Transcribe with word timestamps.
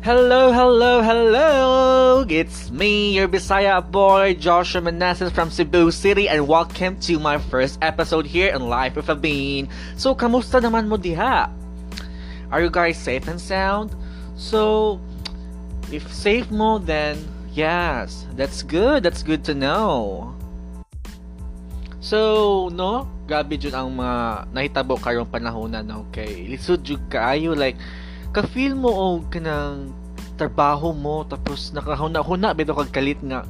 Hello, 0.00 0.48
hello, 0.48 1.04
hello! 1.04 2.24
It's 2.24 2.72
me, 2.72 3.12
your 3.12 3.28
Bisaya 3.28 3.84
boy, 3.84 4.32
Joshua 4.32 4.80
Manassas 4.80 5.28
from 5.28 5.52
Cebu 5.52 5.92
City, 5.92 6.24
and 6.24 6.48
welcome 6.48 6.96
to 7.04 7.20
my 7.20 7.36
first 7.36 7.76
episode 7.84 8.24
here 8.24 8.48
in 8.48 8.64
Life 8.64 8.96
with 8.96 9.12
a 9.12 9.14
Bean. 9.14 9.68
So, 10.00 10.16
kamusta 10.16 10.56
naman 10.56 10.88
mo 10.88 10.96
diha? 10.96 11.52
Are 12.48 12.64
you 12.64 12.72
guys 12.72 12.96
safe 12.96 13.28
and 13.28 13.36
sound? 13.36 13.92
So, 14.40 14.96
if 15.92 16.08
safe 16.08 16.48
mo, 16.48 16.80
then 16.80 17.20
yes, 17.52 18.24
that's 18.40 18.64
good. 18.64 19.04
That's 19.04 19.20
good 19.20 19.44
to 19.44 19.52
know. 19.52 20.32
So, 22.00 22.72
no, 22.72 23.04
grabe 23.28 23.60
jud 23.60 23.76
ang 23.76 24.00
mga 24.00 24.48
nahitabo 24.48 24.96
karong 24.96 25.28
panahon 25.28 25.76
na, 25.76 25.84
okay? 26.08 26.48
Lisod 26.48 26.88
jud 26.88 27.04
kaayo, 27.12 27.52
like, 27.52 27.76
ka-feel 28.30 28.78
mo 28.78 28.94
og 28.94 29.26
kanang 29.34 29.90
trabaho 30.40 30.96
mo 30.96 31.28
tapos 31.28 31.76
nakahuna-huna 31.76 32.56
bitaw 32.56 32.80
kag 32.80 32.96
kalit 32.96 33.20
nga. 33.20 33.44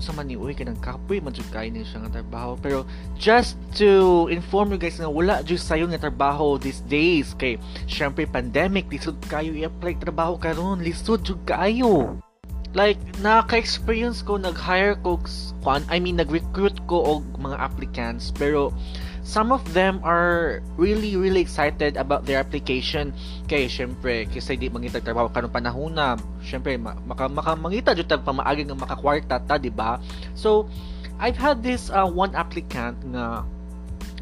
Sa 0.00 0.16
man 0.16 0.32
ni 0.32 0.40
uy 0.40 0.56
kanang 0.56 0.80
kapoy 0.80 1.20
man 1.20 1.36
jud 1.36 1.44
kay 1.52 1.68
ni 1.68 1.84
siya 1.84 2.08
trabaho. 2.08 2.56
Pero 2.56 2.88
just 3.20 3.60
to 3.76 4.24
inform 4.32 4.72
you 4.72 4.80
guys 4.80 4.96
nga 4.96 5.12
wala 5.12 5.44
jud 5.44 5.60
sayo 5.60 5.84
nga 5.92 6.00
trabaho 6.00 6.56
these 6.56 6.80
days 6.88 7.36
kay 7.36 7.60
syempre 7.84 8.24
pandemic 8.24 8.88
lisod 8.88 9.20
kayo 9.28 9.52
i-apply 9.52 10.00
trabaho 10.00 10.40
karon 10.40 10.80
lisod 10.80 11.20
jud 11.20 11.36
kaayo 11.44 12.16
like 12.72 12.98
naka-experience 13.18 14.22
ko 14.22 14.38
nag-hire 14.38 14.94
ko 15.02 15.18
I 15.90 15.98
mean 15.98 16.22
nag-recruit 16.22 16.78
ko 16.86 17.18
og 17.18 17.22
mga 17.36 17.58
applicants 17.58 18.30
pero 18.30 18.70
some 19.22 19.52
of 19.52 19.60
them 19.76 20.00
are 20.02 20.64
really 20.80 21.16
really 21.16 21.40
excited 21.40 21.96
about 21.96 22.24
their 22.24 22.40
application. 22.40 23.12
Kay 23.46 23.68
syempre 23.68 24.26
kasi 24.28 24.56
di 24.56 24.72
mangita 24.72 25.00
trabaho 25.00 25.28
kanong 25.28 25.52
panahon 25.52 25.92
na 25.92 26.16
syempre 26.40 26.76
maka, 26.80 27.28
maka 27.28 27.52
mangita 27.56 27.92
jud 27.92 28.08
tag 28.08 28.24
pamaagi 28.24 28.64
nga 28.68 28.76
makakwarta 28.76 29.36
ta 29.44 29.56
di 29.60 29.68
ba? 29.68 30.00
So 30.32 30.68
I've 31.20 31.36
had 31.36 31.60
this 31.60 31.92
uh, 31.92 32.08
one 32.08 32.32
applicant 32.32 32.96
nga 33.12 33.44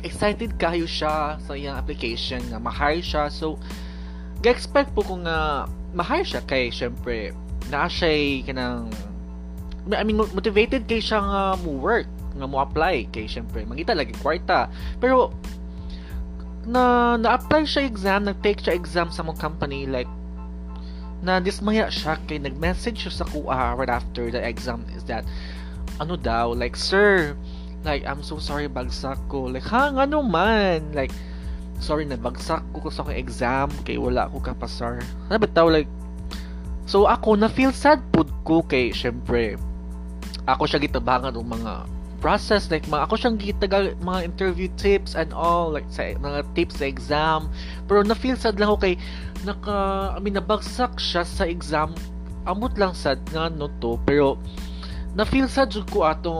excited 0.03 0.59
kayo 0.59 0.87
siya 0.87 1.39
sa 1.39 1.53
iyang 1.55 1.79
application 1.79 2.43
nga 2.51 2.59
ma-hire 2.59 3.03
siya. 3.03 3.31
So 3.31 3.59
ga-expect 4.43 4.95
po 4.95 5.03
ko 5.07 5.15
nga 5.23 5.67
ma-hire 5.95 6.27
siya. 6.27 6.43
Kay 6.43 6.75
syempre 6.75 7.35
na 7.71 7.87
siya 7.87 8.43
kanang 8.47 8.91
I 9.89 10.05
mean 10.05 10.21
motivated 10.21 10.85
kay 10.91 11.01
siya 11.01 11.23
nga 11.23 11.43
mo 11.63 11.81
work 11.81 12.09
nga 12.39 12.49
mo 12.49 12.63
apply 12.63 13.11
kay 13.11 13.27
syempre 13.27 13.67
mangita 13.67 13.93
lagi 13.93 14.15
kwarta. 14.19 14.71
Pero 15.03 15.35
na 16.69 17.17
na-apply 17.17 17.65
siya 17.65 17.89
exam 17.89 18.29
nag-take 18.29 18.61
siya 18.61 18.77
exam 18.77 19.09
sa 19.09 19.25
mong 19.25 19.41
company 19.41 19.89
like 19.89 20.11
na 21.25 21.41
dismaya 21.41 21.89
siya 21.89 22.21
kay 22.29 22.39
nag-message 22.39 23.09
siya 23.09 23.25
sa 23.25 23.25
kuha 23.27 23.75
right 23.75 23.91
after 23.91 24.29
the 24.29 24.39
exam 24.39 24.85
is 24.93 25.03
that 25.09 25.25
ano 25.99 26.15
daw? 26.15 26.55
Like 26.55 26.79
sir 26.79 27.35
like 27.83 28.07
I'm 28.07 28.23
so 28.23 28.39
sorry 28.39 28.71
bagsak 28.71 29.19
ko. 29.27 29.51
Like 29.51 29.67
ha 29.67 29.91
ano 29.91 30.23
man 30.23 30.95
like 30.95 31.11
sorry 31.79 32.05
na 32.05 32.19
bagsak 32.19 32.63
ko 32.75 32.91
sa 32.91 33.07
akong 33.07 33.15
exam 33.15 33.71
kay 33.87 33.99
wala 33.99 34.27
ko 34.31 34.43
kapasar 34.43 34.99
ano 35.31 35.39
bitaw 35.39 35.71
like 35.71 35.87
so 36.91 37.07
ako 37.07 37.39
na 37.39 37.47
feel 37.47 37.71
sad 37.71 38.03
pud 38.11 38.27
ko 38.43 38.67
kay 38.67 38.91
syempre 38.91 39.55
ako 40.51 40.67
siya 40.67 40.83
gitabangan 40.83 41.31
ng 41.35 41.49
mga 41.49 41.73
process 42.19 42.71
like 42.71 42.85
mga 42.91 43.07
ako 43.07 43.15
siyang 43.15 43.39
gitagal 43.39 43.95
mga 44.03 44.21
interview 44.27 44.69
tips 44.79 45.15
and 45.15 45.31
all 45.31 45.71
like 45.71 45.87
sa 45.91 46.15
mga 46.19 46.43
tips 46.55 46.83
sa 46.83 46.87
exam. 46.87 47.41
Pero 47.87 48.03
na 48.03 48.15
feel 48.15 48.35
sad 48.35 48.59
lang 48.59 48.71
ako 48.71 48.79
kay 48.83 48.95
naka 49.47 50.13
I 50.15 50.19
mean 50.23 50.35
nabagsak 50.35 50.99
siya 50.99 51.23
sa 51.23 51.47
exam. 51.47 51.95
Amot 52.47 52.75
lang 52.75 52.95
sad 52.95 53.23
nga 53.31 53.51
no 53.51 53.71
to. 53.79 53.97
Pero 54.03 54.39
na 55.15 55.25
feel 55.25 55.49
sad 55.49 55.73
jud 55.73 55.89
ko 55.89 56.07
ato 56.07 56.31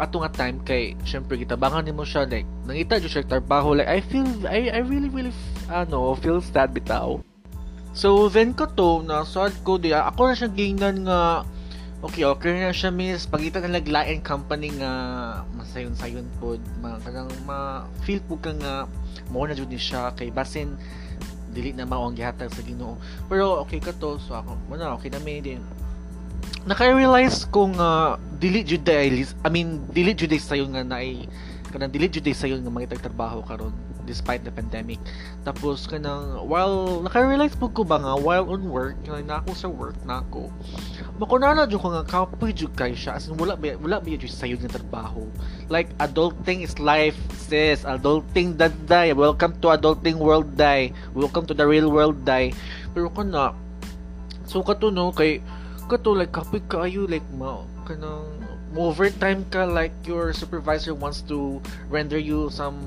ato 0.00 0.16
nga 0.22 0.32
time 0.32 0.58
kay 0.64 0.98
syempre 1.06 1.38
gitabangan 1.38 1.84
nimo 1.84 2.02
siya 2.02 2.26
like 2.26 2.48
nangita 2.66 3.02
jud 3.02 3.12
siya 3.12 3.26
trabaho. 3.26 3.74
Like 3.74 3.90
I 3.90 4.00
feel 4.00 4.26
I 4.46 4.70
I 4.70 4.80
really 4.86 5.10
really 5.10 5.34
ano 5.68 6.14
feel 6.18 6.38
sad 6.40 6.70
bitaw. 6.72 7.20
So 7.94 8.26
then 8.26 8.58
ko 8.58 8.66
to 8.74 9.06
na 9.06 9.22
sad 9.22 9.54
ko 9.62 9.78
di 9.78 9.94
ako 9.94 10.30
na 10.30 10.34
siya 10.34 10.50
gingnan 10.50 11.06
nga 11.06 11.46
Okay, 12.04 12.20
okay 12.28 12.52
na 12.52 12.68
siya 12.68 12.92
miss. 12.92 13.24
Pagita 13.24 13.64
na 13.64 13.80
naglain 13.80 14.20
company 14.20 14.68
nga 14.76 14.92
masayon-sayon 15.56 16.28
po. 16.36 16.60
Mga 16.84 17.00
kanang 17.00 17.32
ma-feel 17.48 18.20
po 18.28 18.36
ka 18.36 18.52
nga 18.52 18.84
mo 19.32 19.48
na 19.48 19.56
jud 19.56 19.72
ni 19.72 19.80
siya 19.80 20.12
kay 20.12 20.28
basin 20.28 20.76
dili 21.56 21.72
na 21.72 21.88
mao 21.88 22.04
ang 22.04 22.12
gihatag 22.12 22.52
sa 22.52 22.60
Ginoo. 22.60 23.00
Pero 23.24 23.64
okay 23.64 23.80
ka 23.80 23.96
to 23.96 24.20
so 24.20 24.36
ako 24.36 24.52
muna 24.68 24.92
okay 24.92 25.08
na 25.08 25.16
may 25.24 25.40
din. 25.40 25.64
Naka-realize 26.68 27.48
ko 27.48 27.72
nga 27.72 28.20
dili 28.36 28.60
jud 28.68 28.84
I 28.84 29.24
mean 29.48 29.88
dili 29.88 30.12
jud 30.12 30.36
sayon 30.36 30.76
nga 30.76 30.84
naay 30.84 31.24
kanang 31.74 31.90
dili 31.90 32.06
jud 32.06 32.22
sayon 32.30 32.62
nga 32.62 32.70
mga 32.70 33.02
trabaho 33.02 33.42
karon 33.42 33.74
despite 34.06 34.46
the 34.46 34.52
pandemic. 34.54 35.02
Tapos 35.42 35.90
kanang 35.90 36.46
while 36.46 37.02
naka-realize 37.02 37.58
po 37.58 37.66
ko 37.66 37.82
ba 37.82 37.98
nga 37.98 38.14
while 38.14 38.46
on 38.46 38.62
work, 38.70 38.94
na 39.02 39.42
ako 39.42 39.50
sa 39.58 39.66
work 39.66 39.98
na 40.06 40.22
ako. 40.22 40.54
Makunana 41.18 41.66
jud 41.66 41.82
ko 41.82 41.90
nga 41.90 42.06
kapoy 42.06 42.54
jud 42.54 42.70
kay 42.78 42.94
siya 42.94 43.18
as 43.18 43.26
in, 43.26 43.34
wala 43.34 43.58
ba 43.58 43.74
wala 43.82 43.98
ba 43.98 44.06
jud 44.06 44.30
sayo 44.30 44.54
nga 44.62 44.70
trabaho. 44.70 45.26
Like 45.66 45.90
adulting 45.98 46.62
is 46.62 46.78
life 46.78 47.18
sis. 47.34 47.82
Adulting 47.82 48.54
die. 48.86 49.10
Welcome 49.10 49.58
to 49.58 49.74
adulting 49.74 50.22
world 50.22 50.54
die. 50.54 50.94
Welcome 51.10 51.50
to 51.50 51.58
the 51.58 51.66
real 51.66 51.90
world 51.90 52.22
die. 52.22 52.54
Pero 52.94 53.10
kana 53.10 53.50
so 54.46 54.62
kato 54.62 54.94
no 54.94 55.10
kay 55.10 55.42
kato 55.90 56.14
like 56.14 56.30
kapoy 56.30 56.62
kaayo 56.70 57.10
like 57.10 57.26
ma 57.34 57.66
kanang 57.82 58.30
overtime 58.76 59.46
ka 59.54 59.64
like 59.64 59.94
your 60.04 60.34
supervisor 60.34 60.94
wants 60.94 61.22
to 61.22 61.62
render 61.88 62.18
you 62.18 62.50
some 62.50 62.78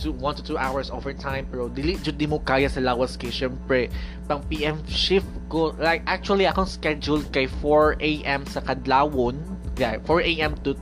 two, 0.00 0.12
1 0.12 0.40
to 0.40 0.42
2 0.42 0.58
hours 0.58 0.90
overtime 0.90 1.46
pero 1.46 1.68
dili 1.68 2.00
jud 2.00 2.16
di 2.18 2.26
mo 2.26 2.40
kaya 2.42 2.66
sa 2.66 2.80
lawas 2.80 3.14
kay 3.14 3.30
syempre 3.30 3.92
pang 4.26 4.42
PM 4.48 4.80
shift 4.88 5.28
ko 5.52 5.76
like 5.78 6.02
actually 6.08 6.48
akong 6.48 6.66
schedule 6.66 7.22
kay 7.30 7.46
4 7.60 8.00
AM 8.00 8.42
sa 8.48 8.64
kadlawon 8.64 9.38
yeah 9.78 10.00
4 10.04 10.24
AM 10.24 10.56
to 10.64 10.74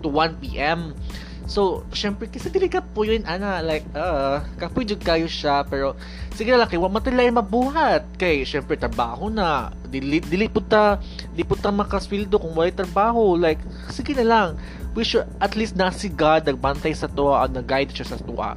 to 0.00 0.08
1 0.10 0.40
PM 0.40 0.96
So, 1.44 1.84
syempre, 1.92 2.24
kasi 2.32 2.48
dili 2.48 2.72
ka 2.72 2.80
po 2.80 3.04
yun, 3.04 3.20
ana, 3.28 3.60
like, 3.60 3.84
uh, 3.92 4.40
kapoy 4.56 4.88
jud 4.88 5.04
kayo 5.04 5.28
siya, 5.28 5.60
pero, 5.68 5.92
sige 6.32 6.48
kay, 6.48 6.80
wa 6.80 6.88
matilay 6.88 7.28
mabuhat, 7.28 8.08
kay, 8.16 8.48
syempre, 8.48 8.80
trabaho 8.80 9.28
na, 9.28 9.68
dili, 9.92 10.24
dili 10.24 10.48
ta, 10.64 10.96
di 11.36 11.44
po 11.44 11.52
ta 11.52 11.68
makaswildo 11.68 12.40
kung 12.40 12.56
wala 12.56 12.72
trabaho, 12.72 13.36
like, 13.36 13.60
sige 13.92 14.16
na 14.16 14.24
lang, 14.24 14.48
we 14.96 15.04
should, 15.04 15.28
at 15.36 15.52
least 15.52 15.76
na 15.76 15.92
si 15.92 16.08
God, 16.08 16.48
nagbantay 16.48 16.96
sa 16.96 17.12
tuwa, 17.12 17.44
nag-guide 17.44 17.92
siya 17.92 18.16
sa 18.16 18.18
tuwa, 18.18 18.56